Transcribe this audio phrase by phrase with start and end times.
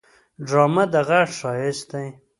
[0.47, 2.07] ډرامه د غږ ښايست دی